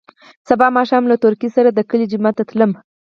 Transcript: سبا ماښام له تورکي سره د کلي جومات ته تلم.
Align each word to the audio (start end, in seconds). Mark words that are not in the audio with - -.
سبا 0.49 0.67
ماښام 0.77 1.03
له 1.11 1.15
تورکي 1.23 1.49
سره 1.55 1.69
د 1.71 1.79
کلي 1.89 2.05
جومات 2.11 2.35
ته 2.39 2.43
تلم. 2.49 2.71